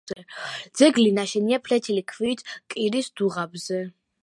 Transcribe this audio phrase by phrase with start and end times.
[0.79, 2.43] ძეგლი ნაშენია ფლეთილი ქვით
[2.75, 3.83] კირის დუღაბზე.